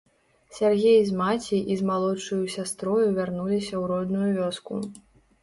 [0.59, 4.73] Сяргей з маці і з малодшаю сястрою вярнуліся ў родную вёску.